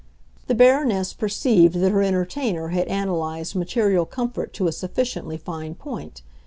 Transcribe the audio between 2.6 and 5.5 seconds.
had analyzed material comfort to a sufficiently